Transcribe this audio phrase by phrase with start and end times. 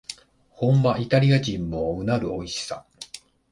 [0.55, 2.87] 本場イタリア人もうなるおいしさ